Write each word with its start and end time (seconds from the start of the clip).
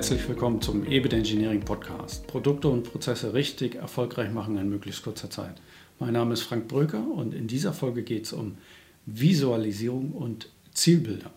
herzlich 0.00 0.26
willkommen 0.30 0.62
zum 0.62 0.86
EBIT 0.86 1.12
Engineering 1.12 1.60
Podcast. 1.60 2.26
Produkte 2.26 2.68
und 2.68 2.90
Prozesse 2.90 3.34
richtig 3.34 3.74
erfolgreich 3.74 4.32
machen 4.32 4.56
in 4.56 4.70
möglichst 4.70 5.02
kurzer 5.02 5.28
Zeit. 5.28 5.56
Mein 5.98 6.14
Name 6.14 6.32
ist 6.32 6.40
Frank 6.40 6.68
Bröker 6.68 7.06
und 7.06 7.34
in 7.34 7.48
dieser 7.48 7.74
Folge 7.74 8.02
geht 8.02 8.24
es 8.24 8.32
um 8.32 8.56
Visualisierung 9.04 10.12
und 10.12 10.48
Zielbilder. 10.72 11.30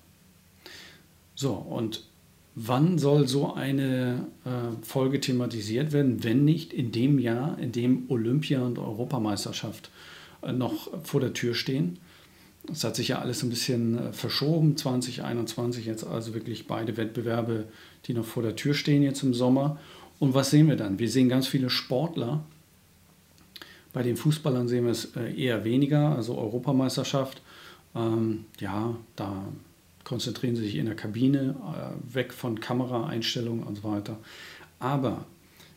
So, 1.36 1.52
und 1.52 2.06
wann 2.56 2.98
soll 3.00 3.28
so 3.28 3.54
eine 3.54 4.28
äh, 4.46 4.82
Folge 4.82 5.20
thematisiert 5.20 5.92
werden, 5.92 6.24
wenn 6.24 6.46
nicht 6.46 6.72
in 6.72 6.94
dem 6.94 7.20
Jahr, 7.20 7.60
in 7.60 7.74
dem 7.74 8.06
Olympia 8.08 8.62
und 8.62 8.80
Europameisterschaft 8.80 9.90
äh, 10.42 10.54
noch 10.54 11.04
vor 11.04 11.20
der 11.20 11.34
Tür 11.34 11.54
stehen? 11.54 12.00
Es 12.72 12.84
hat 12.84 12.96
sich 12.96 13.10
ja 13.10 13.20
alles 13.20 13.44
ein 13.44 13.50
bisschen 13.50 13.98
äh, 13.98 14.14
verschoben, 14.14 14.78
2021 14.78 15.86
jetzt 15.86 16.06
also 16.06 16.34
wirklich 16.34 16.68
beide 16.68 16.96
Wettbewerbe, 16.98 17.66
die 18.06 18.14
noch 18.14 18.26
vor 18.26 18.44
der 18.44 18.56
Tür 18.56 18.74
stehen 18.74 19.04
jetzt 19.04 19.24
im 19.24 19.34
Sommer. 19.34 19.80
Und 20.20 20.34
was 20.34 20.52
sehen 20.52 20.70
wir 20.70 20.78
dann? 20.78 21.00
Wir 21.00 21.10
sehen 21.10 21.28
ganz 21.28 21.48
viele 21.48 21.70
Sportler. 21.70 22.44
Bei 23.92 24.02
den 24.02 24.16
Fußballern 24.16 24.68
sehen 24.68 24.86
wir 24.86 24.92
es 24.92 25.16
äh, 25.16 25.34
eher 25.36 25.66
weniger, 25.66 26.16
also 26.16 26.38
Europameisterschaft. 26.38 27.42
Ähm, 27.96 28.46
ja, 28.60 28.96
da 29.16 29.48
konzentrieren 30.04 30.56
sie 30.56 30.64
sich 30.64 30.76
in 30.76 30.86
der 30.86 30.96
Kabine, 30.96 31.56
äh, 31.76 32.16
weg 32.16 32.34
von 32.34 32.60
Kameraeinstellungen 32.60 33.64
und 33.64 33.76
so 33.76 33.84
weiter. 33.84 34.18
Aber 34.80 35.26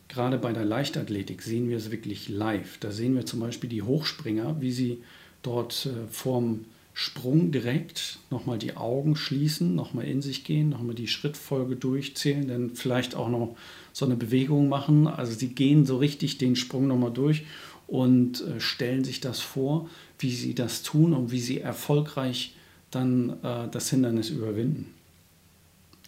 gerade 0.07 0.37
bei 0.37 0.53
der 0.53 0.65
Leichtathletik 0.65 1.41
sehen 1.41 1.69
wir 1.69 1.77
es 1.77 1.91
wirklich 1.91 2.29
live. 2.29 2.77
Da 2.79 2.91
sehen 2.91 3.15
wir 3.15 3.25
zum 3.25 3.39
Beispiel 3.39 3.69
die 3.69 3.81
Hochspringer, 3.81 4.61
wie 4.61 4.71
sie 4.71 5.03
dort 5.43 5.85
äh, 5.85 6.07
vorm 6.09 6.65
Sprung 6.99 7.51
direkt 7.51 8.17
nochmal 8.31 8.57
die 8.57 8.75
Augen 8.75 9.15
schließen, 9.15 9.75
nochmal 9.75 10.05
in 10.05 10.23
sich 10.23 10.43
gehen, 10.43 10.69
nochmal 10.69 10.95
die 10.95 11.07
Schrittfolge 11.07 11.75
durchzählen, 11.75 12.47
dann 12.47 12.71
vielleicht 12.71 13.13
auch 13.13 13.29
noch 13.29 13.55
so 13.93 14.05
eine 14.05 14.15
Bewegung 14.15 14.67
machen. 14.67 15.05
Also 15.05 15.33
sie 15.33 15.49
gehen 15.49 15.85
so 15.85 15.97
richtig 15.97 16.39
den 16.39 16.55
Sprung 16.55 16.87
nochmal 16.87 17.13
durch 17.13 17.45
und 17.85 18.41
äh, 18.41 18.59
stellen 18.59 19.03
sich 19.03 19.19
das 19.19 19.41
vor, 19.41 19.87
wie 20.17 20.31
sie 20.31 20.55
das 20.55 20.81
tun 20.81 21.13
und 21.13 21.29
wie 21.29 21.39
sie 21.39 21.59
erfolgreich 21.59 22.55
dann 22.89 23.37
äh, 23.43 23.67
das 23.69 23.91
Hindernis 23.91 24.31
überwinden. 24.31 24.91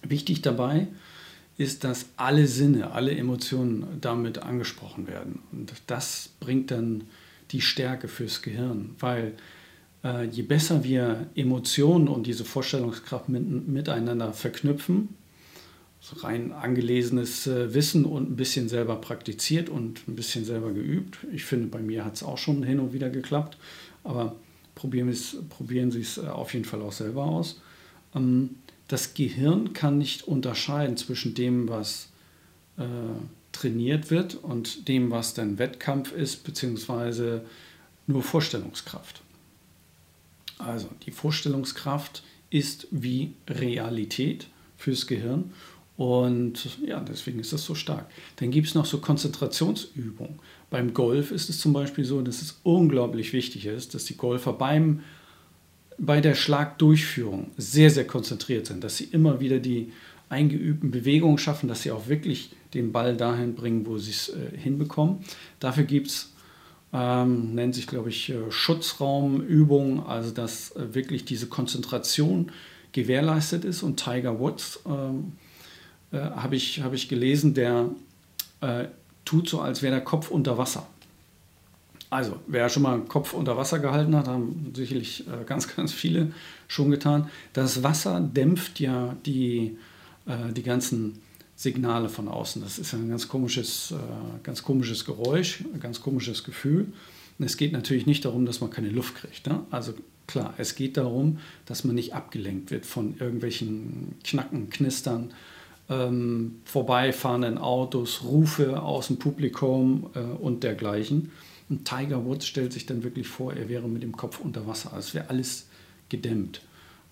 Wichtig 0.01 0.41
dabei 0.41 0.87
ist, 1.59 1.83
dass 1.83 2.07
alle 2.15 2.47
Sinne, 2.47 2.93
alle 2.93 3.15
Emotionen 3.15 3.85
damit 4.01 4.39
angesprochen 4.39 5.05
werden. 5.05 5.37
Und 5.51 5.71
das 5.85 6.31
bringt 6.39 6.71
dann 6.71 7.03
die 7.51 7.61
Stärke 7.61 8.07
fürs 8.07 8.41
Gehirn, 8.41 8.95
weil 8.97 9.35
je 10.31 10.43
besser 10.43 10.83
wir 10.83 11.27
Emotionen 11.35 12.07
und 12.07 12.25
diese 12.25 12.45
Vorstellungskraft 12.45 13.27
mit, 13.27 13.67
miteinander 13.67 14.31
verknüpfen, 14.31 15.09
so 16.01 16.15
rein 16.25 16.51
angelesenes 16.51 17.47
äh, 17.47 17.73
Wissen 17.73 18.05
und 18.05 18.31
ein 18.31 18.35
bisschen 18.35 18.69
selber 18.69 18.95
praktiziert 18.95 19.69
und 19.69 20.07
ein 20.07 20.15
bisschen 20.15 20.45
selber 20.45 20.71
geübt. 20.71 21.17
Ich 21.33 21.43
finde, 21.43 21.67
bei 21.67 21.79
mir 21.79 22.05
hat 22.05 22.15
es 22.15 22.23
auch 22.23 22.37
schon 22.37 22.63
hin 22.63 22.79
und 22.79 22.93
wieder 22.93 23.09
geklappt, 23.09 23.57
aber 24.03 24.35
probieren, 24.75 25.13
probieren 25.49 25.91
Sie 25.91 26.01
es 26.01 26.17
äh, 26.17 26.27
auf 26.27 26.53
jeden 26.53 26.65
Fall 26.65 26.81
auch 26.81 26.93
selber 26.93 27.25
aus. 27.25 27.61
Ähm, 28.15 28.51
das 28.87 29.13
Gehirn 29.13 29.73
kann 29.73 29.97
nicht 29.97 30.27
unterscheiden 30.27 30.97
zwischen 30.97 31.35
dem, 31.35 31.67
was 31.67 32.09
äh, 32.77 32.83
trainiert 33.51 34.09
wird 34.09 34.35
und 34.35 34.87
dem, 34.87 35.11
was 35.11 35.33
dann 35.33 35.59
Wettkampf 35.59 36.13
ist, 36.13 36.43
beziehungsweise 36.43 37.45
nur 38.07 38.23
Vorstellungskraft. 38.23 39.21
Also 40.59 40.87
die 41.05 41.11
Vorstellungskraft 41.11 42.23
ist 42.51 42.87
wie 42.91 43.33
Realität 43.47 44.47
fürs 44.77 45.07
Gehirn 45.07 45.51
und 45.97 46.79
ja, 46.85 47.01
deswegen 47.01 47.39
ist 47.39 47.51
das 47.51 47.65
so 47.65 47.75
stark. 47.75 48.05
Dann 48.37 48.51
gibt 48.51 48.67
es 48.67 48.73
noch 48.73 48.85
so 48.85 48.99
Konzentrationsübungen. 48.99 50.39
Beim 50.69 50.93
Golf 50.93 51.31
ist 51.31 51.49
es 51.49 51.59
zum 51.59 51.73
Beispiel 51.73 52.05
so, 52.05 52.21
dass 52.21 52.41
es 52.41 52.61
unglaublich 52.63 53.33
wichtig 53.33 53.65
ist, 53.65 53.93
dass 53.93 54.05
die 54.05 54.15
Golfer 54.15 54.53
beim, 54.53 55.01
bei 55.97 56.21
der 56.21 56.35
Schlagdurchführung 56.35 57.51
sehr, 57.57 57.89
sehr 57.89 58.07
konzentriert 58.07 58.67
sind, 58.67 58.83
dass 58.83 58.95
sie 58.95 59.05
immer 59.05 59.41
wieder 59.41 59.59
die 59.59 59.91
eingeübten 60.29 60.91
Bewegungen 60.91 61.37
schaffen, 61.37 61.67
dass 61.67 61.81
sie 61.81 61.91
auch 61.91 62.07
wirklich 62.07 62.51
den 62.73 62.91
Ball 62.93 63.17
dahin 63.17 63.55
bringen, 63.55 63.85
wo 63.85 63.97
sie 63.97 64.11
es 64.11 64.29
äh, 64.29 64.57
hinbekommen. 64.57 65.17
Dafür 65.59 65.83
gibt 65.83 66.07
es 66.07 66.31
ähm, 66.93 67.53
nennt 67.55 67.75
sich, 67.75 67.87
glaube 67.87 68.09
ich, 68.09 68.29
äh, 68.29 68.51
Schutzraumübung, 68.51 70.05
also 70.05 70.31
dass 70.31 70.75
äh, 70.75 70.93
wirklich 70.93 71.25
diese 71.25 71.47
Konzentration 71.47 72.51
gewährleistet 72.91 73.65
ist. 73.65 73.83
Und 73.83 74.03
Tiger 74.03 74.39
Woods, 74.39 74.79
ähm, 74.87 75.33
äh, 76.11 76.17
habe 76.17 76.55
ich, 76.55 76.81
hab 76.81 76.93
ich 76.93 77.07
gelesen, 77.07 77.53
der 77.53 77.89
äh, 78.61 78.85
tut 79.25 79.47
so, 79.49 79.61
als 79.61 79.81
wäre 79.81 79.95
der 79.95 80.03
Kopf 80.03 80.31
unter 80.31 80.57
Wasser. 80.57 80.87
Also, 82.09 82.39
wer 82.47 82.69
schon 82.69 82.83
mal 82.83 82.99
Kopf 83.01 83.33
unter 83.33 83.55
Wasser 83.55 83.77
gehalten 83.77 84.15
hat, 84.15 84.27
haben 84.27 84.73
sicherlich 84.75 85.27
äh, 85.27 85.43
ganz, 85.45 85.75
ganz 85.75 85.93
viele 85.93 86.31
schon 86.67 86.89
getan. 86.89 87.29
Das 87.53 87.83
Wasser 87.83 88.19
dämpft 88.19 88.79
ja 88.79 89.15
die, 89.25 89.77
äh, 90.25 90.51
die 90.51 90.63
ganzen 90.63 91.21
Signale 91.59 92.07
von 92.07 92.29
außen. 92.29 92.61
Das 92.61 92.79
ist 92.79 92.93
ein 92.93 93.09
ganz 93.09 93.27
komisches, 93.27 93.91
äh, 93.91 93.95
ganz 94.43 94.63
komisches 94.63 95.03
Geräusch, 95.03 95.59
ein 95.73 95.81
ganz 95.81 95.99
komisches 95.99 96.45
Gefühl. 96.45 96.93
Und 97.37 97.45
es 97.45 97.57
geht 97.57 97.73
natürlich 97.73 98.05
nicht 98.05 98.23
darum, 98.23 98.45
dass 98.45 98.61
man 98.61 98.69
keine 98.69 98.87
Luft 98.87 99.15
kriegt. 99.15 99.45
Ne? 99.45 99.59
Also 99.69 99.93
klar, 100.25 100.53
es 100.57 100.75
geht 100.75 100.95
darum, 100.95 101.39
dass 101.65 101.83
man 101.83 101.95
nicht 101.95 102.13
abgelenkt 102.13 102.71
wird 102.71 102.85
von 102.85 103.17
irgendwelchen 103.19 104.15
Knacken, 104.23 104.69
Knistern, 104.69 105.33
ähm, 105.89 106.61
vorbeifahrenden 106.63 107.57
Autos, 107.57 108.23
Rufe 108.23 108.81
aus 108.81 109.07
dem 109.07 109.19
Publikum 109.19 110.11
äh, 110.15 110.19
und 110.19 110.63
dergleichen. 110.63 111.29
Und 111.67 111.83
Tiger 111.83 112.23
Woods 112.23 112.47
stellt 112.47 112.71
sich 112.71 112.85
dann 112.85 113.03
wirklich 113.03 113.27
vor, 113.27 113.53
er 113.53 113.67
wäre 113.67 113.89
mit 113.89 114.01
dem 114.01 114.15
Kopf 114.15 114.39
unter 114.39 114.65
Wasser. 114.65 114.93
Also 114.93 115.09
es 115.09 115.13
wäre 115.13 115.29
alles 115.29 115.67
gedämmt. 116.07 116.61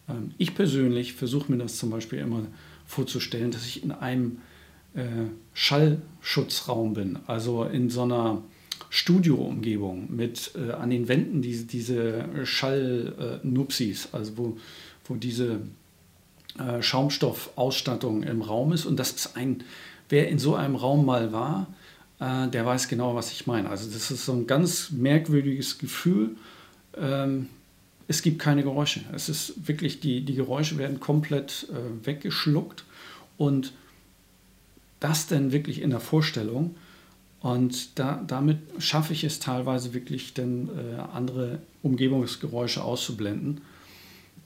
Ähm, 0.08 0.32
ich 0.38 0.56
persönlich 0.56 1.16
versuche 1.16 1.52
mir 1.52 1.58
das 1.58 1.76
zum 1.76 1.90
Beispiel 1.90 2.20
immer 2.20 2.44
vorzustellen, 2.88 3.52
dass 3.52 3.66
ich 3.66 3.84
in 3.84 3.92
einem 3.92 4.40
äh, 4.96 5.04
Schallschutzraum 5.54 6.94
bin, 6.94 7.20
also 7.28 7.66
in 7.66 7.90
so 7.90 8.04
einer 8.04 8.42
Studioumgebung 8.90 10.16
mit 10.16 10.52
äh, 10.56 10.72
an 10.72 10.90
den 10.90 11.08
Wänden 11.08 11.42
diese, 11.42 11.66
diese 11.66 12.26
Schallnupsis, 12.46 14.06
äh, 14.06 14.18
also 14.18 14.38
wo, 14.38 14.58
wo 15.06 15.16
diese 15.16 15.60
äh, 16.58 16.82
Schaumstoffausstattung 16.82 18.24
im 18.24 18.42
Raum 18.42 18.74
ist. 18.74 18.86
Und 18.86 18.98
das 18.98 19.12
ist 19.12 19.38
ein, 19.38 19.64
wer 20.10 20.30
in 20.30 20.40
so 20.40 20.56
einem 20.56 20.76
Raum 20.76 21.06
mal 21.06 21.32
war, 21.34 21.68
äh, 22.20 22.48
der 22.48 22.66
weiß 22.66 22.88
genau, 22.88 23.14
was 23.14 23.32
ich 23.32 23.46
meine. 23.46 23.70
Also 23.70 23.92
das 23.92 24.10
ist 24.10 24.26
so 24.26 24.34
ein 24.34 24.48
ganz 24.48 24.92
merkwürdiges 24.92 25.78
Gefühl. 25.78 26.36
Es 28.08 28.22
gibt 28.22 28.40
keine 28.40 28.64
Geräusche. 28.64 29.02
Es 29.14 29.28
ist 29.28 29.68
wirklich, 29.68 30.00
die, 30.00 30.22
die 30.22 30.36
Geräusche 30.36 30.78
werden 30.78 31.00
komplett 31.00 31.68
äh, 31.70 32.06
weggeschluckt 32.06 32.86
und 33.38 33.74
das 35.00 35.28
dann 35.28 35.52
wirklich 35.52 35.82
in 35.82 35.90
der 35.90 36.00
Vorstellung. 36.00 36.76
Und 37.42 38.00
da, 38.00 38.24
damit 38.26 38.60
schaffe 38.80 39.14
ich 39.14 39.24
es 39.24 39.40
teilweise 39.40 39.94
wirklich 39.94 40.34
dann 40.34 40.70
äh, 40.70 41.00
andere 41.14 41.60
Umgebungsgeräusche 41.84 42.84
auszublenden. 42.84 43.62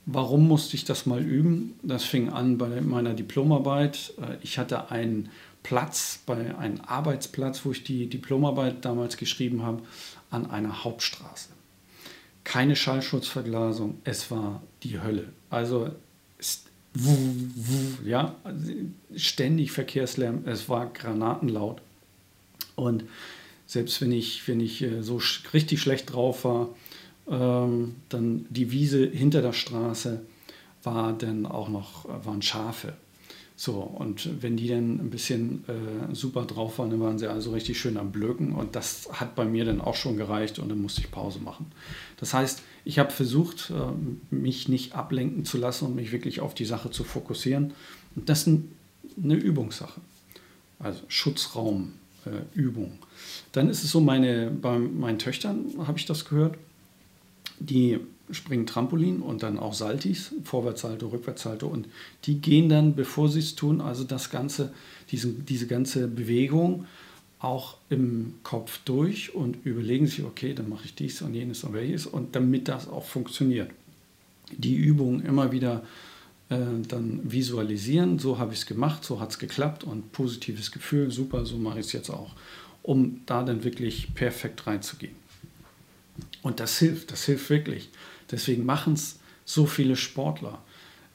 Warum 0.07 0.47
musste 0.47 0.75
ich 0.75 0.83
das 0.83 1.05
mal 1.05 1.21
üben? 1.21 1.75
Das 1.83 2.03
fing 2.03 2.29
an 2.29 2.57
bei 2.57 2.81
meiner 2.81 3.13
Diplomarbeit. 3.13 4.13
Äh, 4.19 4.37
ich 4.41 4.57
hatte 4.57 4.89
einen 4.89 5.29
Platz, 5.63 6.19
bei 6.25 6.57
einem 6.57 6.81
Arbeitsplatz, 6.81 7.63
wo 7.63 7.71
ich 7.71 7.83
die 7.83 8.07
Diplomarbeit 8.07 8.83
damals 8.83 9.17
geschrieben 9.17 9.61
habe, 9.61 9.83
an 10.31 10.49
einer 10.49 10.83
Hauptstraße 10.83 11.49
keine 12.43 12.75
Schallschutzverglasung, 12.75 13.99
es 14.03 14.31
war 14.31 14.61
die 14.83 14.99
Hölle. 14.99 15.29
Also 15.49 15.91
ja, 18.03 18.35
ständig 19.15 19.71
Verkehrslärm, 19.71 20.43
es 20.45 20.67
war 20.67 20.87
granatenlaut. 20.87 21.81
Und 22.75 23.05
selbst 23.65 24.01
wenn 24.01 24.11
ich, 24.11 24.47
wenn 24.47 24.59
ich 24.59 24.81
äh, 24.81 25.01
so 25.01 25.21
richtig 25.53 25.81
schlecht 25.81 26.11
drauf 26.11 26.43
war, 26.43 26.69
ähm, 27.29 27.95
dann 28.09 28.45
die 28.49 28.71
Wiese 28.71 29.05
hinter 29.05 29.41
der 29.41 29.53
Straße 29.53 30.21
war 30.83 31.13
dann 31.13 31.45
auch 31.45 31.69
noch, 31.69 32.05
äh, 32.05 32.25
waren 32.25 32.41
Schafe. 32.41 32.93
So, 33.63 33.73
und 33.73 34.41
wenn 34.41 34.57
die 34.57 34.67
dann 34.67 34.99
ein 34.99 35.11
bisschen 35.11 35.63
äh, 35.67 36.15
super 36.15 36.45
drauf 36.45 36.79
waren, 36.79 36.89
dann 36.89 36.99
waren 36.99 37.19
sie 37.19 37.27
also 37.27 37.51
richtig 37.51 37.79
schön 37.79 37.95
am 37.97 38.11
Blöken 38.11 38.53
und 38.53 38.75
das 38.75 39.07
hat 39.13 39.35
bei 39.35 39.45
mir 39.45 39.65
dann 39.65 39.81
auch 39.81 39.93
schon 39.93 40.17
gereicht 40.17 40.57
und 40.57 40.69
dann 40.69 40.81
musste 40.81 41.01
ich 41.01 41.11
Pause 41.11 41.37
machen. 41.37 41.71
Das 42.17 42.33
heißt, 42.33 42.63
ich 42.85 42.97
habe 42.97 43.11
versucht, 43.11 43.69
äh, 43.69 44.33
mich 44.33 44.67
nicht 44.67 44.95
ablenken 44.95 45.45
zu 45.45 45.59
lassen 45.59 45.85
und 45.85 45.95
mich 45.95 46.11
wirklich 46.11 46.39
auf 46.39 46.55
die 46.55 46.65
Sache 46.65 46.89
zu 46.89 47.03
fokussieren. 47.03 47.75
Und 48.15 48.29
das 48.29 48.47
ist 48.47 48.61
eine 49.23 49.35
Übungssache. 49.35 50.01
Also 50.79 51.01
Schutzraumübung. 51.07 51.91
Äh, 52.25 53.05
dann 53.51 53.69
ist 53.69 53.83
es 53.83 53.91
so, 53.91 53.99
meine, 53.99 54.49
bei 54.49 54.79
meinen 54.79 55.19
Töchtern 55.19 55.65
habe 55.85 55.99
ich 55.99 56.07
das 56.07 56.25
gehört, 56.25 56.57
die 57.59 57.99
springen 58.33 58.65
Trampolin 58.65 59.21
und 59.21 59.43
dann 59.43 59.59
auch 59.59 59.73
Saltis, 59.73 60.33
Vorwärtssalto, 60.43 61.07
Rückwärtssalto 61.07 61.67
und 61.67 61.87
die 62.25 62.39
gehen 62.39 62.69
dann, 62.69 62.95
bevor 62.95 63.29
sie 63.29 63.39
es 63.39 63.55
tun, 63.55 63.81
also 63.81 64.03
das 64.03 64.29
ganze, 64.29 64.71
diesen, 65.11 65.45
diese 65.45 65.67
ganze 65.67 66.07
Bewegung 66.07 66.85
auch 67.39 67.77
im 67.89 68.35
Kopf 68.43 68.79
durch 68.85 69.33
und 69.33 69.65
überlegen 69.65 70.05
sich, 70.05 70.23
okay, 70.23 70.53
dann 70.53 70.69
mache 70.69 70.85
ich 70.85 70.95
dies 70.95 71.21
und 71.21 71.33
jenes 71.33 71.63
und 71.63 71.73
welches 71.73 72.05
und 72.05 72.35
damit 72.35 72.67
das 72.67 72.87
auch 72.87 73.05
funktioniert. 73.05 73.71
Die 74.55 74.75
Übung 74.75 75.21
immer 75.21 75.51
wieder 75.51 75.83
äh, 76.49 76.57
dann 76.87 77.21
visualisieren, 77.23 78.19
so 78.19 78.37
habe 78.37 78.53
ich 78.53 78.59
es 78.59 78.65
gemacht, 78.65 79.03
so 79.03 79.19
hat 79.19 79.31
es 79.31 79.39
geklappt 79.39 79.83
und 79.83 80.11
positives 80.11 80.71
Gefühl, 80.71 81.09
super, 81.09 81.45
so 81.45 81.57
mache 81.57 81.79
ich 81.79 81.87
es 81.87 81.93
jetzt 81.93 82.09
auch, 82.09 82.35
um 82.83 83.21
da 83.25 83.43
dann 83.43 83.63
wirklich 83.63 84.13
perfekt 84.13 84.67
reinzugehen. 84.67 85.15
Und 86.41 86.59
das 86.59 86.77
hilft, 86.77 87.11
das 87.11 87.25
hilft 87.25 87.49
wirklich. 87.49 87.89
Deswegen 88.31 88.65
machen 88.65 88.93
es 88.93 89.19
so 89.45 89.65
viele 89.65 89.95
Sportler. 89.95 90.59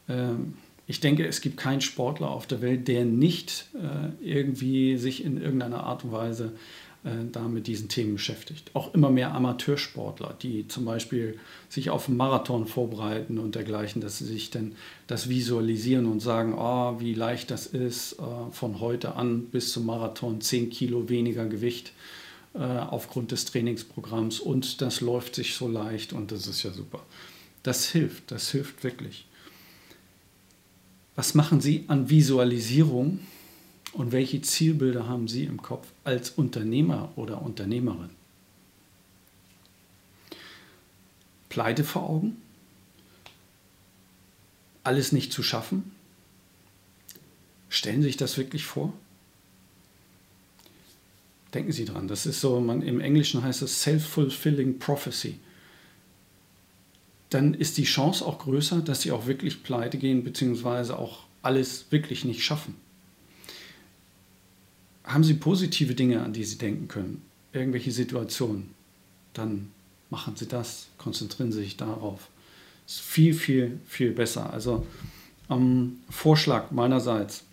Ähm, 0.09 0.55
ich 0.87 1.01
denke, 1.01 1.27
es 1.27 1.41
gibt 1.41 1.57
keinen 1.57 1.81
Sportler 1.81 2.31
auf 2.31 2.47
der 2.47 2.63
Welt, 2.63 2.87
der 2.87 3.05
nicht 3.05 3.67
äh, 3.75 4.25
irgendwie 4.25 4.97
sich 4.99 5.25
in 5.25 5.41
irgendeiner 5.41 5.83
Art 5.83 6.05
und 6.05 6.13
Weise 6.13 6.53
äh, 7.07 7.11
da 7.33 7.49
mit 7.49 7.67
diesen 7.67 7.89
Themen 7.89 8.15
beschäftigt. 8.15 8.71
Auch 8.75 8.95
immer 8.95 9.11
mehr 9.11 9.35
Amateursportler, 9.35 10.37
die 10.41 10.69
zum 10.69 10.85
Beispiel 10.85 11.39
sich 11.69 11.91
auf 11.91 12.09
einen 12.09 12.17
Marathon 12.17 12.67
vorbereiten 12.67 13.39
und 13.39 13.57
dergleichen, 13.57 14.01
dass 14.01 14.19
sie 14.19 14.27
sich 14.27 14.51
dann 14.51 14.73
das 15.09 15.29
visualisieren 15.29 16.07
und 16.07 16.21
sagen, 16.21 16.55
oh, 16.57 17.01
wie 17.01 17.15
leicht 17.15 17.51
das 17.51 17.67
ist, 17.67 18.15
äh, 18.15 18.53
von 18.53 18.79
heute 18.79 19.17
an 19.17 19.47
bis 19.47 19.73
zum 19.73 19.87
Marathon 19.87 20.41
10 20.41 20.71
Kilo 20.71 21.09
weniger 21.09 21.47
Gewicht 21.47 21.93
äh, 22.59 22.63
aufgrund 22.63 23.33
des 23.33 23.45
Trainingsprogramms 23.45 24.41
und 24.41 24.81
das 24.81 25.03
läuft 25.03 25.35
sich 25.35 25.55
so 25.55 25.69
leicht 25.69 26.13
und 26.13 26.33
das 26.33 26.47
ist 26.47 26.63
ja 26.63 26.71
super. 26.71 27.05
Das 27.63 27.87
hilft, 27.89 28.31
das 28.31 28.51
hilft 28.51 28.83
wirklich. 28.83 29.27
Was 31.17 31.35
machen 31.35 31.61
Sie 31.61 31.85
an 31.89 32.09
Visualisierung 32.09 33.21
und 33.93 34.13
welche 34.13 34.41
Zielbilder 34.41 35.07
haben 35.07 35.29
Sie 35.29 35.45
im 35.45 35.61
Kopf 35.61 35.89
als 36.05 36.31
Unternehmer 36.31 37.13
oder 37.17 37.43
Unternehmerin? 37.43 38.11
Pleite 41.51 41.85
vor 41.85 42.09
Augen? 42.09 42.41
Alles 44.83 45.13
nicht 45.13 45.33
zu 45.33 45.43
schaffen? 45.43 45.93
Stellen 47.69 48.03
Sie 48.03 48.09
sich 48.09 48.17
das 48.17 48.39
wirklich 48.39 48.65
vor? 48.65 48.95
Denken 51.57 51.73
Sie 51.73 51.87
dran, 51.87 52.07
das 52.07 52.27
ist 52.27 52.43
so, 52.43 52.61
man, 52.61 52.83
im 52.83 53.01
Englischen 53.01 53.43
heißt 53.43 53.63
es 53.63 53.81
Self-Fulfilling 53.81 54.79
Prophecy. 54.79 55.39
Dann 57.31 57.55
ist 57.55 57.79
die 57.79 57.85
Chance 57.85 58.27
auch 58.27 58.41
größer, 58.41 58.83
dass 58.83 59.01
Sie 59.01 59.11
auch 59.11 59.27
wirklich 59.27 59.63
pleite 59.63 59.97
gehen, 59.97 60.23
beziehungsweise 60.23 60.99
auch 60.99 61.21
alles 61.41 61.87
wirklich 61.89 62.27
nicht 62.27 62.45
schaffen. 62.45 62.75
Haben 65.05 65.25
Sie 65.25 65.33
positive 65.33 65.95
Dinge, 65.95 66.23
an 66.23 66.35
die 66.35 66.45
Sie 66.45 66.59
denken 66.59 66.89
können, 66.89 67.23
irgendwelche 67.55 67.91
Situationen, 67.91 68.75
dann 69.33 69.71
machen 70.11 70.37
Sie 70.37 70.47
das, 70.47 70.89
konzentrieren 70.99 71.53
Sie 71.53 71.61
sich 71.61 71.79
darauf. 71.79 72.29
Ist 72.87 73.01
viel, 73.01 73.33
viel, 73.33 73.81
viel 73.87 74.11
besser. 74.13 74.53
Also 74.53 74.87
ähm, 75.49 76.01
Vorschlag 76.11 76.71
meinerseits, 76.71 77.45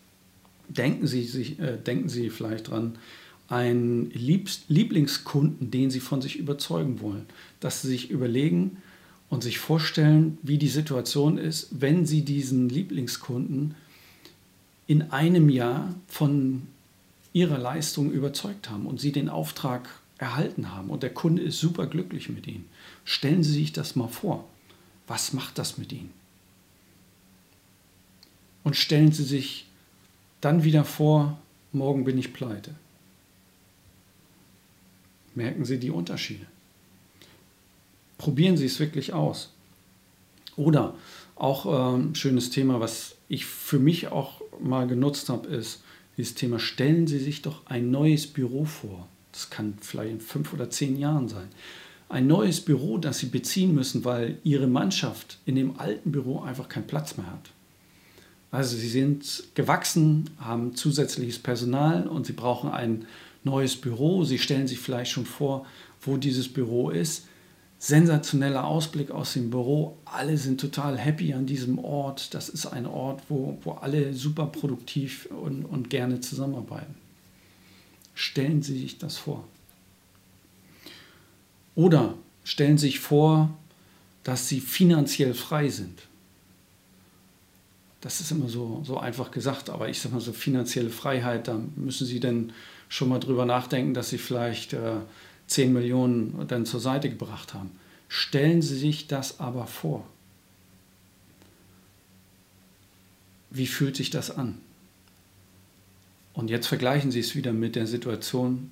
denken 0.68 1.08
Sie, 1.08 1.24
sich, 1.24 1.58
äh, 1.60 1.78
denken 1.78 2.10
Sie 2.10 2.30
vielleicht 2.30 2.68
dran, 2.68 2.98
einen 3.54 4.10
Lieblingskunden, 4.12 5.70
den 5.70 5.92
Sie 5.92 6.00
von 6.00 6.22
sich 6.22 6.38
überzeugen 6.38 7.02
wollen, 7.02 7.28
dass 7.60 7.82
Sie 7.82 7.88
sich 7.88 8.10
überlegen 8.10 8.78
und 9.30 9.44
sich 9.44 9.60
vorstellen, 9.60 10.40
wie 10.42 10.58
die 10.58 10.70
Situation 10.70 11.38
ist, 11.38 11.68
wenn 11.72 12.06
Sie 12.06 12.24
diesen 12.24 12.68
Lieblingskunden 12.68 13.76
in 14.88 15.04
einem 15.12 15.50
Jahr 15.50 15.94
von 16.08 16.64
Ihrer 17.32 17.60
Leistung 17.60 18.12
überzeugt 18.12 18.72
haben 18.72 18.88
und 18.88 19.00
Sie 19.00 19.12
den 19.12 19.30
Auftrag 19.30 19.88
erhalten 20.18 20.72
haben 20.72 20.90
und 20.90 21.04
der 21.04 21.14
Kunde 21.14 21.44
ist 21.44 21.60
super 21.60 21.86
glücklich 21.86 22.30
mit 22.30 22.48
Ihnen. 22.48 22.66
Stellen 23.06 23.44
Sie 23.44 23.54
sich 23.54 23.72
das 23.72 23.96
mal 23.96 24.08
vor. 24.08 24.46
Was 25.06 25.32
macht 25.32 25.60
das 25.60 25.78
mit 25.78 25.92
Ihnen? 25.92 26.12
Und 28.64 28.76
stellen 28.76 29.12
Sie 29.12 29.24
sich 29.24 29.68
dann 30.42 30.64
wieder 30.64 30.86
vor, 30.86 31.38
morgen 31.72 32.04
bin 32.04 32.18
ich 32.18 32.34
pleite 32.34 32.74
merken 35.36 35.66
Sie 35.66 35.80
die 35.80 35.92
Unterschiede. 35.92 36.46
Probieren 38.18 38.58
Sie 38.58 38.66
es 38.66 38.80
wirklich 38.80 39.14
aus. 39.14 39.52
Oder 40.56 40.96
auch 41.36 41.66
ein 41.66 42.02
ähm, 42.02 42.16
schönes 42.16 42.50
Thema, 42.52 42.80
was 42.80 43.16
ich 43.28 43.46
für 43.46 43.80
mich 43.80 44.08
auch 44.08 44.42
mal 44.62 44.88
genutzt 44.88 45.30
habe, 45.30 45.48
ist 45.48 45.82
dieses 46.18 46.36
Thema, 46.36 46.60
stellen 46.60 47.08
Sie 47.08 47.20
sich 47.20 47.42
doch 47.42 47.66
ein 47.66 47.90
neues 47.90 48.28
Büro 48.28 48.66
vor. 48.66 49.08
Das 49.32 49.50
kann 49.50 49.74
vielleicht 49.82 50.12
in 50.12 50.20
fünf 50.20 50.54
oder 50.54 50.70
zehn 50.70 50.98
Jahren 50.98 51.28
sein. 51.28 51.48
Ein 52.08 52.28
neues 52.28 52.62
Büro, 52.62 53.00
das 53.00 53.18
Sie 53.20 53.26
beziehen 53.26 53.74
müssen, 53.74 54.06
weil 54.06 54.38
Ihre 54.44 54.68
Mannschaft 54.68 55.40
in 55.46 55.56
dem 55.56 55.80
alten 55.80 56.12
Büro 56.12 56.42
einfach 56.42 56.70
keinen 56.70 56.86
Platz 56.86 57.18
mehr 57.18 57.26
hat. 57.26 57.50
Also 58.52 58.78
Sie 58.78 58.90
sind 58.90 59.46
gewachsen, 59.56 60.30
haben 60.38 60.76
zusätzliches 60.76 61.40
Personal 61.40 62.08
und 62.08 62.28
Sie 62.28 62.34
brauchen 62.34 62.70
ein 62.70 63.06
neues 63.44 63.76
Büro. 63.76 64.24
Sie 64.24 64.40
stellen 64.40 64.68
sich 64.68 64.80
vielleicht 64.80 65.12
schon 65.12 65.26
vor, 65.26 65.66
wo 66.02 66.18
dieses 66.18 66.52
Büro 66.52 66.90
ist. 66.90 67.28
Sensationeller 67.80 68.66
Ausblick 68.66 69.12
aus 69.12 69.34
dem 69.34 69.50
Büro. 69.50 69.98
Alle 70.06 70.38
sind 70.38 70.62
total 70.62 70.98
happy 70.98 71.34
an 71.34 71.46
diesem 71.46 71.80
Ort. 71.80 72.34
Das 72.34 72.48
ist 72.48 72.66
ein 72.66 72.86
Ort, 72.86 73.24
wo, 73.28 73.58
wo 73.64 73.72
alle 73.74 74.14
super 74.14 74.46
produktiv 74.46 75.26
und, 75.26 75.66
und 75.66 75.90
gerne 75.90 76.22
zusammenarbeiten. 76.22 76.96
Stellen 78.14 78.62
Sie 78.62 78.80
sich 78.80 79.00
das 79.00 79.18
vor. 79.18 79.44
Oder 81.76 82.14
stellen 82.44 82.78
Sie 82.78 82.88
sich 82.88 83.00
vor, 83.00 83.50
dass 84.24 84.48
Sie 84.48 84.62
finanziell 84.62 85.34
frei 85.34 85.70
sind. 85.70 86.04
Das 88.00 88.20
ist 88.20 88.32
immer 88.32 88.50
so, 88.50 88.82
so 88.86 88.98
einfach 88.98 89.32
gesagt, 89.32 89.70
aber 89.70 89.90
ich 89.90 90.00
sage 90.00 90.16
mal 90.16 90.22
so 90.22 90.34
finanzielle 90.34 90.90
Freiheit, 90.90 91.48
da 91.48 91.60
müssen 91.76 92.06
Sie 92.06 92.20
dann 92.20 92.52
schon 92.94 93.10
mal 93.10 93.20
drüber 93.20 93.48
nachdenken, 93.48 93.96
dass 93.96 94.12
Sie 94.12 94.20
vielleicht 94.20 94.74
äh, 94.74 94.98
10 95.48 95.74
Millionen 95.74 96.48
dann 96.48 96.68
zur 96.68 96.80
Seite 96.80 97.10
gebracht 97.10 97.56
haben. 97.56 97.72
Stellen 98.08 98.62
Sie 98.62 98.78
sich 98.78 99.08
das 99.08 99.40
aber 99.40 99.66
vor. 99.66 100.08
Wie 103.50 103.66
fühlt 103.66 103.96
sich 103.96 104.12
das 104.12 104.30
an? 104.30 104.60
Und 106.36 106.52
jetzt 106.52 106.68
vergleichen 106.68 107.10
Sie 107.10 107.20
es 107.20 107.36
wieder 107.36 107.52
mit 107.52 107.76
der 107.76 107.88
Situation, 107.88 108.70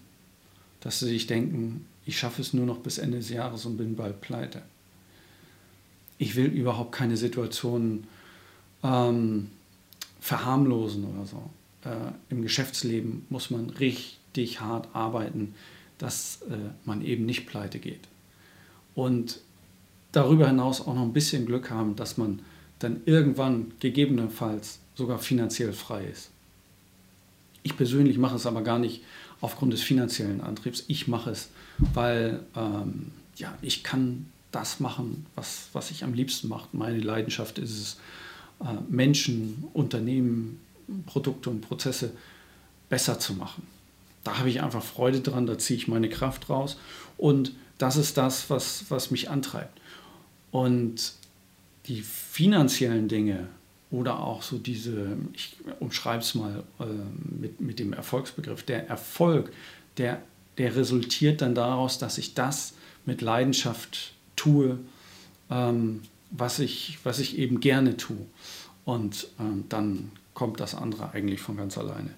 dass 0.82 1.00
Sie 1.00 1.08
sich 1.08 1.25
denken, 1.25 1.88
ich 2.06 2.20
schaffe 2.20 2.44
es 2.44 2.54
nur 2.54 2.68
noch 2.68 2.78
bis 2.78 3.00
Ende 3.00 3.18
des 3.18 3.30
Jahres 3.30 3.66
und 3.66 3.78
bin 3.78 3.96
bald 3.96 4.22
pleite. 4.22 4.62
Ich 6.20 6.36
will 6.36 6.46
überhaupt 6.46 6.92
keine 6.92 7.18
Situation 7.18 8.04
ähm, 8.84 9.50
verharmlosen 10.20 11.06
oder 11.06 11.25
so. 11.25 11.50
Äh, 11.84 12.12
Im 12.30 12.42
Geschäftsleben 12.42 13.26
muss 13.30 13.50
man 13.50 13.70
richtig 13.70 14.62
hart 14.62 14.88
arbeiten, 14.94 15.56
dass 15.98 16.42
äh, 16.50 16.56
man 16.86 17.04
eben 17.04 17.26
nicht 17.26 17.48
pleite 17.48 17.80
geht. 17.80 18.08
Und 18.96 19.40
darüber 20.12 20.48
hinaus 20.48 20.82
auch 20.82 20.94
noch 20.94 21.04
ein 21.04 21.14
bisschen 21.14 21.46
Glück 21.46 21.70
haben, 21.70 21.96
dass 21.96 22.18
man 22.18 22.40
dann 22.80 23.02
irgendwann 23.06 23.72
gegebenenfalls 23.80 24.80
sogar 24.96 25.20
finanziell 25.20 25.74
frei 25.74 26.06
ist. 26.06 26.32
Ich 27.64 27.78
persönlich 27.78 28.18
mache 28.18 28.36
es 28.36 28.46
aber 28.46 28.64
gar 28.64 28.80
nicht 28.80 29.04
aufgrund 29.40 29.74
des 29.74 29.82
finanziellen 29.82 30.42
Antriebs. 30.42 30.84
Ich 30.88 31.08
mache 31.08 31.30
es, 31.30 31.50
weil 31.78 32.42
ähm, 32.56 33.12
ja, 33.38 33.58
ich 33.62 33.84
kann 33.84 34.28
das 34.52 34.80
machen, 34.80 35.26
was, 35.36 35.70
was 35.74 35.92
ich 35.92 36.04
am 36.04 36.14
liebsten 36.14 36.48
mache. 36.48 36.68
Meine 36.74 37.00
Leidenschaft 37.00 37.58
ist 37.58 37.72
es, 37.72 37.98
äh, 38.60 38.74
Menschen, 38.90 39.64
Unternehmen, 39.74 40.60
Produkte 41.05 41.50
und 41.50 41.62
Prozesse 41.62 42.12
besser 42.89 43.19
zu 43.19 43.33
machen. 43.33 43.65
Da 44.24 44.38
habe 44.38 44.50
ich 44.50 44.62
einfach 44.62 44.83
Freude 44.83 45.21
dran, 45.21 45.48
da 45.48 45.57
ziehe 45.57 45.77
ich 45.77 45.88
meine 45.88 46.10
Kraft 46.10 46.50
raus 46.50 46.77
und 47.17 47.53
das 47.77 47.98
ist 47.98 48.17
das, 48.17 48.50
was, 48.50 48.86
was 48.89 49.10
mich 49.10 49.29
antreibt. 49.29 49.79
Und 50.51 51.13
die 51.88 52.01
finanziellen 52.01 53.07
Dinge 53.07 53.48
oder 53.89 54.19
auch 54.19 54.41
so 54.41 54.57
diese, 54.57 55.17
ich 55.33 55.57
umschreibe 55.79 56.24
es 56.24 56.36
mal 56.36 56.63
äh, 56.79 56.86
mit, 57.39 57.60
mit 57.60 57.79
dem 57.79 57.93
Erfolgsbegriff, 57.93 58.63
der 58.63 58.88
Erfolg, 58.88 59.51
der, 59.98 60.21
der 60.57 60.75
resultiert 60.75 61.41
dann 61.41 61.55
daraus, 61.55 61.98
dass 61.98 62.17
ich 62.17 62.33
das 62.33 62.74
mit 63.05 63.21
Leidenschaft 63.21 64.13
tue, 64.36 64.79
ähm, 65.50 66.01
was, 66.29 66.60
ich, 66.60 67.00
was 67.03 67.19
ich 67.19 67.38
eben 67.38 67.60
gerne 67.60 67.98
tue. 67.98 68.25
Und 68.86 69.27
ähm, 69.39 69.65
dann 69.69 70.12
kommt 70.34 70.60
das 70.60 70.76
andere 70.76 71.12
eigentlich 71.12 71.42
von 71.42 71.58
ganz 71.58 71.78
alleine. 71.78 72.12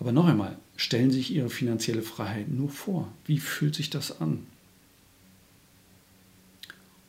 Aber 0.00 0.12
noch 0.12 0.26
einmal, 0.26 0.58
stellen 0.76 1.10
Sie 1.10 1.18
sich 1.18 1.32
Ihre 1.32 1.50
finanzielle 1.50 2.02
Freiheit 2.02 2.48
nur 2.48 2.68
vor. 2.68 3.08
Wie 3.26 3.38
fühlt 3.38 3.74
sich 3.74 3.90
das 3.90 4.20
an? 4.20 4.46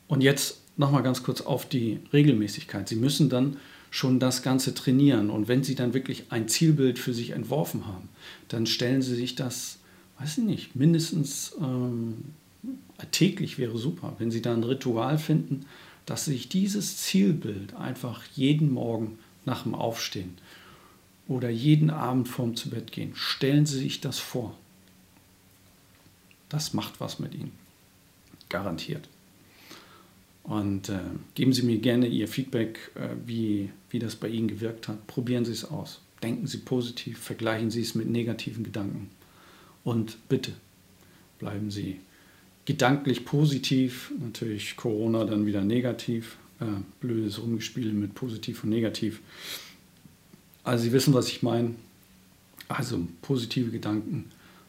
Und 0.08 0.22
jetzt 0.22 0.60
nochmal 0.76 1.02
ganz 1.02 1.22
kurz 1.22 1.40
auf 1.40 1.68
die 1.68 1.98
Regelmäßigkeit. 2.12 2.88
Sie 2.88 2.96
müssen 2.96 3.28
dann 3.28 3.56
schon 3.90 4.20
das 4.20 4.42
Ganze 4.42 4.74
trainieren. 4.74 5.30
Und 5.30 5.48
wenn 5.48 5.64
Sie 5.64 5.74
dann 5.74 5.94
wirklich 5.94 6.24
ein 6.30 6.48
Zielbild 6.48 6.98
für 6.98 7.14
sich 7.14 7.30
entworfen 7.30 7.86
haben, 7.86 8.08
dann 8.48 8.66
stellen 8.66 9.02
Sie 9.02 9.14
sich 9.14 9.34
das, 9.34 9.78
weiß 10.18 10.38
ich 10.38 10.44
nicht, 10.44 10.76
mindestens 10.76 11.56
ähm, 11.60 12.24
täglich 13.10 13.58
wäre 13.58 13.78
super. 13.78 14.14
Wenn 14.18 14.30
Sie 14.30 14.42
da 14.42 14.52
ein 14.52 14.64
Ritual 14.64 15.18
finden, 15.18 15.66
dass 16.04 16.26
sich 16.26 16.48
dieses 16.48 16.98
Zielbild 16.98 17.74
einfach 17.74 18.22
jeden 18.34 18.72
Morgen 18.72 19.18
nach 19.46 19.62
dem 19.62 19.74
Aufstehen 19.74 20.36
oder 21.28 21.48
jeden 21.48 21.90
Abend 21.90 22.28
vorm 22.28 22.54
zu 22.56 22.70
Bett 22.70 22.92
gehen, 22.92 23.12
stellen 23.14 23.66
Sie 23.66 23.78
sich 23.78 24.00
das 24.00 24.18
vor. 24.18 24.56
Das 26.48 26.74
macht 26.74 27.00
was 27.00 27.18
mit 27.18 27.34
Ihnen. 27.34 27.52
Garantiert. 28.48 29.08
Und 30.44 30.90
äh, 30.90 31.00
geben 31.34 31.52
Sie 31.52 31.62
mir 31.62 31.78
gerne 31.78 32.06
Ihr 32.06 32.28
Feedback, 32.28 32.92
äh, 32.94 33.08
wie, 33.26 33.70
wie 33.90 33.98
das 33.98 34.14
bei 34.14 34.28
Ihnen 34.28 34.46
gewirkt 34.46 34.86
hat. 34.86 35.06
Probieren 35.08 35.44
Sie 35.44 35.52
es 35.52 35.64
aus. 35.64 36.00
Denken 36.22 36.46
Sie 36.46 36.58
positiv, 36.58 37.18
vergleichen 37.18 37.72
Sie 37.72 37.80
es 37.80 37.96
mit 37.96 38.08
negativen 38.08 38.62
Gedanken. 38.62 39.10
Und 39.82 40.18
bitte 40.28 40.52
bleiben 41.40 41.72
Sie 41.72 42.00
gedanklich 42.64 43.24
positiv. 43.24 44.12
Natürlich 44.20 44.76
Corona 44.76 45.24
dann 45.24 45.46
wieder 45.46 45.62
negativ. 45.62 46.36
Äh, 46.60 46.64
blödes 47.00 47.40
Rumgespiele 47.40 47.92
mit 47.92 48.14
positiv 48.14 48.64
und 48.64 48.70
negativ. 48.70 49.20
Also 50.64 50.84
Sie 50.84 50.92
wissen, 50.92 51.14
was 51.14 51.28
ich 51.28 51.42
meine. 51.42 51.74
Also 52.68 53.06
positive 53.22 53.70
Gedanken, 53.70 54.26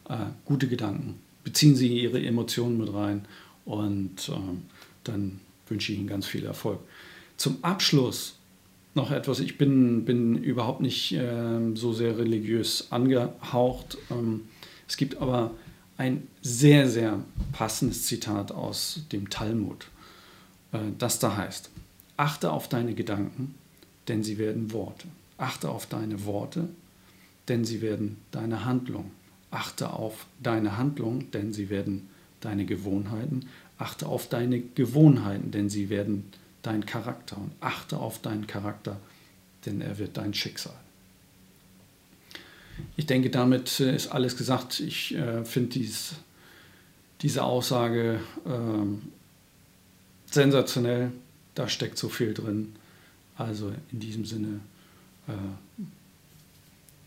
äh, 0.09 0.17
gute 0.45 0.67
Gedanken. 0.67 1.15
Beziehen 1.43 1.75
Sie 1.75 2.01
Ihre 2.01 2.21
Emotionen 2.21 2.77
mit 2.77 2.93
rein 2.93 3.25
und 3.65 4.29
ähm, 4.29 4.63
dann 5.03 5.39
wünsche 5.67 5.91
ich 5.91 5.99
Ihnen 5.99 6.07
ganz 6.07 6.27
viel 6.27 6.45
Erfolg. 6.45 6.79
Zum 7.37 7.63
Abschluss 7.63 8.37
noch 8.97 9.11
etwas. 9.11 9.39
Ich 9.39 9.57
bin, 9.57 10.03
bin 10.05 10.35
überhaupt 10.43 10.81
nicht 10.81 11.13
äh, 11.13 11.75
so 11.75 11.93
sehr 11.93 12.17
religiös 12.17 12.91
angehaucht. 12.91 13.97
Ähm, 14.11 14.41
es 14.87 14.97
gibt 14.97 15.17
aber 15.17 15.51
ein 15.97 16.27
sehr, 16.41 16.89
sehr 16.89 17.23
passendes 17.53 18.05
Zitat 18.05 18.51
aus 18.51 19.01
dem 19.11 19.29
Talmud, 19.29 19.87
das 20.97 21.19
da 21.19 21.37
heißt, 21.37 21.69
achte 22.17 22.51
auf 22.51 22.67
deine 22.67 22.93
Gedanken, 22.93 23.55
denn 24.07 24.23
sie 24.23 24.37
werden 24.37 24.71
Worte. 24.73 25.07
Achte 25.37 25.69
auf 25.69 25.85
deine 25.85 26.25
Worte, 26.25 26.67
denn 27.47 27.63
sie 27.63 27.81
werden 27.81 28.17
deine 28.31 28.65
Handlung. 28.65 29.11
Achte 29.51 29.91
auf 29.91 30.25
deine 30.41 30.77
Handlung, 30.77 31.31
denn 31.31 31.53
sie 31.53 31.69
werden 31.69 32.09
deine 32.41 32.65
Gewohnheiten. 32.65 33.47
Achte 33.77 34.07
auf 34.07 34.27
deine 34.27 34.59
Gewohnheiten, 34.59 35.51
denn 35.51 35.69
sie 35.69 35.89
werden 35.89 36.25
dein 36.63 36.85
Charakter. 36.85 37.37
Und 37.37 37.51
achte 37.61 37.97
auf 37.97 38.21
deinen 38.21 38.47
Charakter, 38.47 38.99
denn 39.65 39.81
er 39.81 39.97
wird 39.97 40.17
dein 40.17 40.33
Schicksal. 40.33 40.75
Ich 42.95 43.05
denke, 43.05 43.29
damit 43.29 43.79
äh, 43.79 43.95
ist 43.95 44.07
alles 44.07 44.37
gesagt. 44.37 44.79
Ich 44.79 45.15
äh, 45.15 45.45
finde 45.45 45.69
dies, 45.69 46.15
diese 47.21 47.43
Aussage 47.43 48.19
äh, 48.45 49.26
sensationell. 50.29 51.11
Da 51.55 51.67
steckt 51.67 51.97
so 51.97 52.09
viel 52.09 52.33
drin. 52.33 52.75
Also 53.35 53.71
in 53.91 53.99
diesem 53.99 54.25
Sinne 54.25 54.59
äh, 55.27 55.31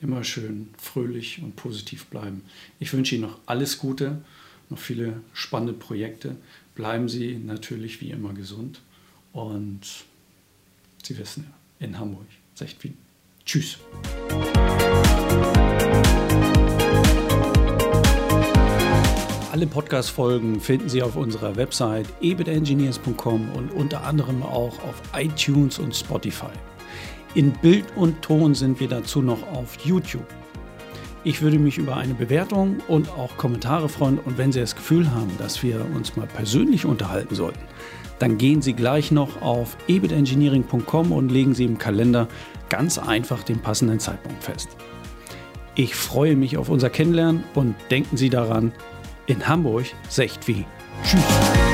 immer 0.02 0.24
schön 0.24 0.68
fröhlich 0.78 1.40
und 1.42 1.56
positiv 1.56 2.06
bleiben. 2.06 2.42
Ich 2.78 2.92
wünsche 2.92 3.14
Ihnen 3.14 3.24
noch 3.24 3.38
alles 3.46 3.78
Gute 3.78 4.20
noch 4.70 4.78
viele 4.78 5.20
spannende 5.32 5.72
Projekte. 5.72 6.36
Bleiben 6.74 7.08
Sie 7.08 7.34
natürlich 7.34 8.00
wie 8.00 8.10
immer 8.10 8.32
gesund 8.32 8.80
und 9.32 9.80
Sie 11.02 11.18
wissen 11.18 11.46
ja, 11.48 11.86
in 11.86 11.98
Hamburg, 11.98 12.26
Sechtwien. 12.54 12.96
Tschüss. 13.44 13.78
Alle 19.60 19.68
Podcast-Folgen 19.68 20.58
finden 20.58 20.88
Sie 20.88 21.02
auf 21.02 21.16
unserer 21.16 21.54
Website 21.54 22.06
ebitengineers.com 22.22 23.50
und 23.50 23.70
unter 23.74 24.04
anderem 24.04 24.42
auch 24.42 24.72
auf 24.82 25.02
iTunes 25.14 25.78
und 25.78 25.94
Spotify. 25.94 26.46
In 27.34 27.52
Bild 27.52 27.84
und 27.94 28.22
Ton 28.22 28.54
sind 28.54 28.80
wir 28.80 28.88
dazu 28.88 29.20
noch 29.20 29.46
auf 29.52 29.76
YouTube. 29.84 30.24
Ich 31.24 31.42
würde 31.42 31.58
mich 31.58 31.76
über 31.76 31.98
eine 31.98 32.14
Bewertung 32.14 32.78
und 32.88 33.10
auch 33.10 33.36
Kommentare 33.36 33.90
freuen. 33.90 34.18
Und 34.20 34.38
wenn 34.38 34.50
Sie 34.50 34.60
das 34.60 34.74
Gefühl 34.74 35.10
haben, 35.10 35.30
dass 35.36 35.62
wir 35.62 35.84
uns 35.94 36.16
mal 36.16 36.26
persönlich 36.26 36.86
unterhalten 36.86 37.34
sollten, 37.34 37.60
dann 38.18 38.38
gehen 38.38 38.62
Sie 38.62 38.72
gleich 38.72 39.10
noch 39.10 39.42
auf 39.42 39.76
ebitengineering.com 39.88 41.12
und 41.12 41.30
legen 41.30 41.52
Sie 41.54 41.64
im 41.66 41.76
Kalender 41.76 42.28
ganz 42.70 42.96
einfach 42.96 43.42
den 43.42 43.60
passenden 43.60 44.00
Zeitpunkt 44.00 44.42
fest. 44.42 44.70
Ich 45.74 45.94
freue 45.94 46.34
mich 46.34 46.56
auf 46.56 46.70
unser 46.70 46.88
Kennenlernen 46.88 47.44
und 47.54 47.74
denken 47.90 48.16
Sie 48.16 48.30
daran, 48.30 48.72
in 49.26 49.46
Hamburg 49.46 49.86
secht 50.08 50.46
wie. 50.48 50.66
Tschüss. 51.04 51.69